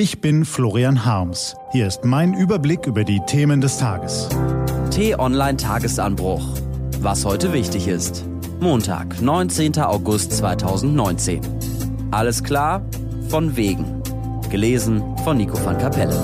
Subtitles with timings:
[0.00, 1.56] Ich bin Florian Harms.
[1.72, 4.28] Hier ist mein Überblick über die Themen des Tages.
[4.92, 6.40] T-Online Tagesanbruch.
[7.00, 8.24] Was heute wichtig ist.
[8.60, 9.76] Montag, 19.
[9.80, 11.40] August 2019.
[12.12, 12.86] Alles klar?
[13.28, 14.00] Von wegen.
[14.50, 16.14] Gelesen von Nico van Kapelle.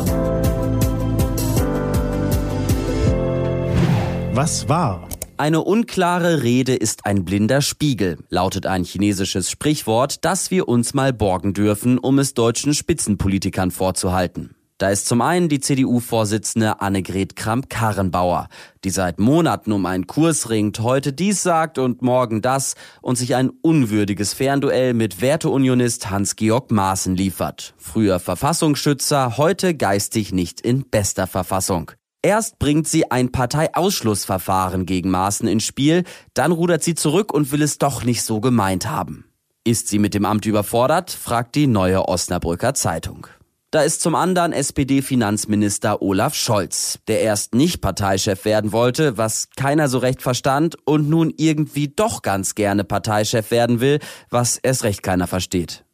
[4.34, 5.08] Was war?
[5.36, 11.12] Eine unklare Rede ist ein blinder Spiegel, lautet ein chinesisches Sprichwort, das wir uns mal
[11.12, 14.54] borgen dürfen, um es deutschen Spitzenpolitikern vorzuhalten.
[14.78, 18.48] Da ist zum einen die CDU-Vorsitzende Annegret Kramp-Karrenbauer,
[18.84, 23.34] die seit Monaten um einen Kurs ringt, heute dies sagt und morgen das und sich
[23.34, 27.74] ein unwürdiges Fernduell mit Werteunionist Hans-Georg Maaßen liefert.
[27.76, 31.90] Früher Verfassungsschützer, heute geistig nicht in bester Verfassung.
[32.24, 37.60] Erst bringt sie ein Parteiausschlussverfahren gegen Maaßen ins Spiel, dann rudert sie zurück und will
[37.60, 39.26] es doch nicht so gemeint haben.
[39.62, 41.10] Ist sie mit dem Amt überfordert?
[41.10, 43.26] fragt die neue Osnabrücker Zeitung.
[43.70, 49.88] Da ist zum anderen SPD-Finanzminister Olaf Scholz, der erst nicht Parteichef werden wollte, was keiner
[49.88, 53.98] so recht verstand, und nun irgendwie doch ganz gerne Parteichef werden will,
[54.30, 55.84] was erst recht keiner versteht.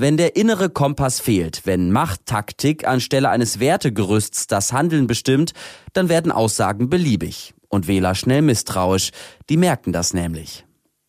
[0.00, 5.54] Wenn der innere Kompass fehlt, wenn Machttaktik anstelle eines Wertegerüsts das Handeln bestimmt,
[5.92, 9.10] dann werden Aussagen beliebig und Wähler schnell misstrauisch.
[9.50, 10.64] Die merken das nämlich.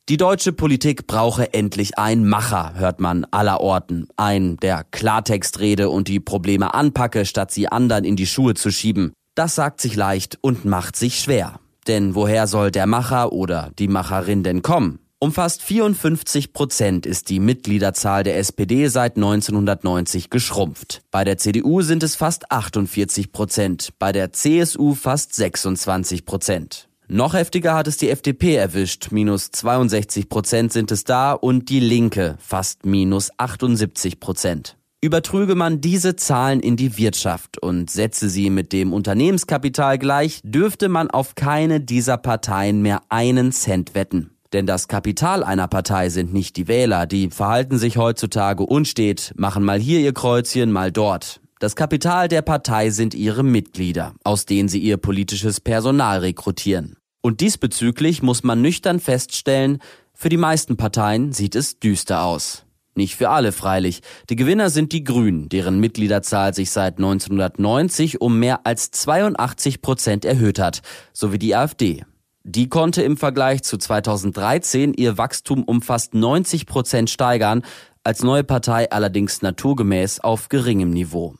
[0.10, 4.08] Die deutsche Politik brauche endlich ein Macher, hört man allerorten.
[4.18, 8.72] Ein, der Klartext rede und die Probleme anpacke, statt sie anderen in die Schuhe zu
[8.72, 9.14] schieben.
[9.36, 11.60] Das sagt sich leicht und macht sich schwer.
[11.86, 14.98] Denn woher soll der Macher oder die Macherin denn kommen?
[15.22, 21.02] Um fast 54 Prozent ist die Mitgliederzahl der SPD seit 1990 geschrumpft.
[21.12, 26.88] Bei der CDU sind es fast 48 Prozent, bei der CSU fast 26 Prozent.
[27.10, 31.82] Noch heftiger hat es die FDP erwischt, minus 62 Prozent sind es da und die
[31.82, 34.78] Linke fast minus 78 Prozent.
[35.02, 40.88] Übertrüge man diese Zahlen in die Wirtschaft und setze sie mit dem Unternehmenskapital gleich, dürfte
[40.88, 44.32] man auf keine dieser Parteien mehr einen Cent wetten.
[44.54, 49.64] Denn das Kapital einer Partei sind nicht die Wähler, die verhalten sich heutzutage unstet, machen
[49.64, 51.40] mal hier ihr Kreuzchen, mal dort.
[51.60, 56.96] Das Kapital der Partei sind ihre Mitglieder, aus denen sie ihr politisches Personal rekrutieren.
[57.22, 59.80] Und diesbezüglich muss man nüchtern feststellen,
[60.14, 62.66] für die meisten Parteien sieht es düster aus.
[62.96, 64.02] Nicht für alle freilich.
[64.30, 70.26] Die Gewinner sind die Grünen, deren Mitgliederzahl sich seit 1990 um mehr als 82 Prozent
[70.26, 70.82] erhöht hat,
[71.14, 72.04] sowie die AfD.
[72.52, 77.62] Die konnte im Vergleich zu 2013 ihr Wachstum um fast 90 Prozent steigern,
[78.04, 81.36] als neue Partei allerdings naturgemäß auf geringem Niveau.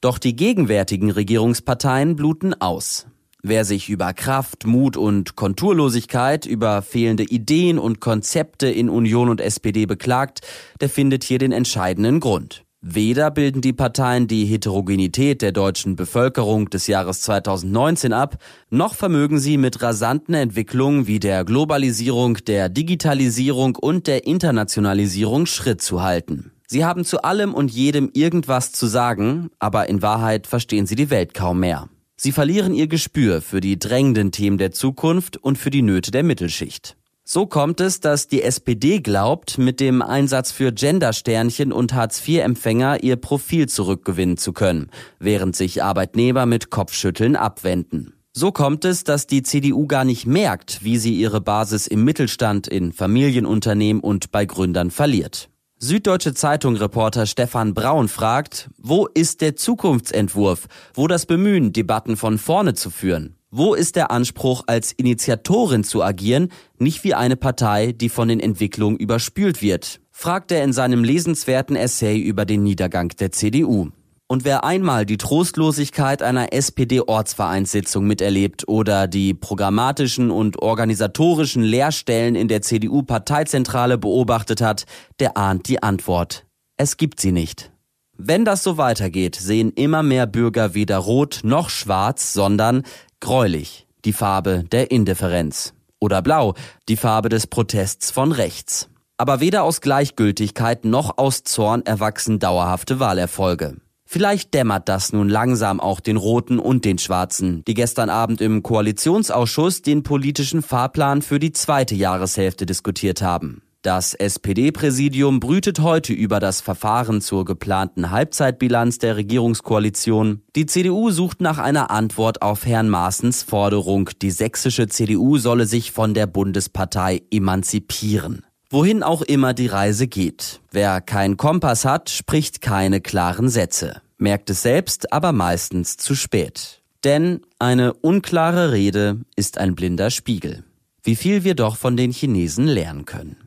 [0.00, 3.06] Doch die gegenwärtigen Regierungsparteien bluten aus.
[3.42, 9.42] Wer sich über Kraft, Mut und Konturlosigkeit, über fehlende Ideen und Konzepte in Union und
[9.42, 10.40] SPD beklagt,
[10.80, 12.63] der findet hier den entscheidenden Grund.
[12.86, 18.36] Weder bilden die Parteien die Heterogenität der deutschen Bevölkerung des Jahres 2019 ab,
[18.68, 25.80] noch vermögen sie mit rasanten Entwicklungen wie der Globalisierung, der Digitalisierung und der Internationalisierung Schritt
[25.80, 26.52] zu halten.
[26.66, 31.08] Sie haben zu allem und jedem irgendwas zu sagen, aber in Wahrheit verstehen sie die
[31.08, 31.88] Welt kaum mehr.
[32.16, 36.22] Sie verlieren ihr Gespür für die drängenden Themen der Zukunft und für die Nöte der
[36.22, 36.98] Mittelschicht.
[37.26, 43.16] So kommt es, dass die SPD glaubt, mit dem Einsatz für Gendersternchen und Hartz-IV-Empfänger ihr
[43.16, 48.12] Profil zurückgewinnen zu können, während sich Arbeitnehmer mit Kopfschütteln abwenden.
[48.34, 52.66] So kommt es, dass die CDU gar nicht merkt, wie sie ihre Basis im Mittelstand,
[52.66, 55.48] in Familienunternehmen und bei Gründern verliert.
[55.78, 62.74] Süddeutsche Zeitung-Reporter Stefan Braun fragt, wo ist der Zukunftsentwurf, wo das Bemühen, Debatten von vorne
[62.74, 63.36] zu führen?
[63.56, 66.48] Wo ist der Anspruch, als Initiatorin zu agieren,
[66.80, 70.00] nicht wie eine Partei, die von den Entwicklungen überspült wird?
[70.10, 73.90] fragt er in seinem lesenswerten Essay über den Niedergang der CDU.
[74.26, 82.48] Und wer einmal die Trostlosigkeit einer SPD-Ortsvereinssitzung miterlebt oder die programmatischen und organisatorischen Leerstellen in
[82.48, 84.84] der CDU-Parteizentrale beobachtet hat,
[85.20, 86.44] der ahnt die Antwort.
[86.76, 87.70] Es gibt sie nicht.
[88.16, 92.84] Wenn das so weitergeht, sehen immer mehr Bürger weder rot noch schwarz, sondern
[93.24, 95.72] Gräulich, die Farbe der Indifferenz.
[95.98, 96.52] Oder blau,
[96.90, 98.90] die Farbe des Protests von rechts.
[99.16, 103.78] Aber weder aus Gleichgültigkeit noch aus Zorn erwachsen dauerhafte Wahlerfolge.
[104.04, 108.62] Vielleicht dämmert das nun langsam auch den Roten und den Schwarzen, die gestern Abend im
[108.62, 113.62] Koalitionsausschuss den politischen Fahrplan für die zweite Jahreshälfte diskutiert haben.
[113.84, 120.40] Das SPD-Präsidium brütet heute über das Verfahren zur geplanten Halbzeitbilanz der Regierungskoalition.
[120.56, 125.92] Die CDU sucht nach einer Antwort auf Herrn Maaßens Forderung, die sächsische CDU solle sich
[125.92, 128.46] von der Bundespartei emanzipieren.
[128.70, 130.62] Wohin auch immer die Reise geht.
[130.72, 134.00] Wer keinen Kompass hat, spricht keine klaren Sätze.
[134.16, 136.80] merkt es selbst aber meistens zu spät.
[137.04, 140.64] Denn eine unklare Rede ist ein blinder Spiegel.
[141.02, 143.43] Wie viel wir doch von den Chinesen lernen können.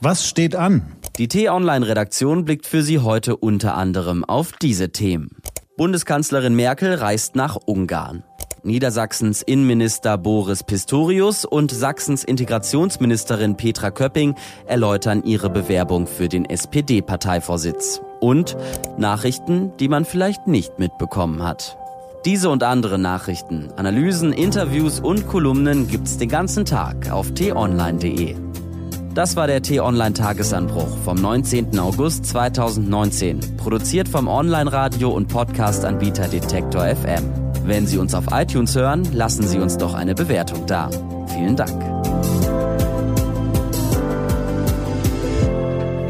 [0.00, 0.92] Was steht an?
[1.16, 5.30] Die T-Online-Redaktion blickt für Sie heute unter anderem auf diese Themen.
[5.76, 8.22] Bundeskanzlerin Merkel reist nach Ungarn.
[8.62, 14.36] Niedersachsens Innenminister Boris Pistorius und Sachsens Integrationsministerin Petra Köpping
[14.66, 18.00] erläutern ihre Bewerbung für den SPD-Parteivorsitz.
[18.20, 18.56] Und
[18.98, 21.76] Nachrichten, die man vielleicht nicht mitbekommen hat.
[22.24, 28.47] Diese und andere Nachrichten, Analysen, Interviews und Kolumnen gibt's den ganzen Tag auf t-online.de.
[29.18, 31.76] Das war der T-Online Tagesanbruch vom 19.
[31.80, 37.24] August 2019, produziert vom Online-Radio und Podcast-Anbieter Detektor FM.
[37.64, 40.88] Wenn Sie uns auf iTunes hören, lassen Sie uns doch eine Bewertung da.
[41.26, 41.82] Vielen Dank.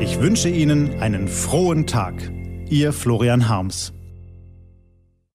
[0.02, 2.31] Ich wünsche Ihnen einen frohen Tag.
[2.69, 3.94] Ihr Florian Harms.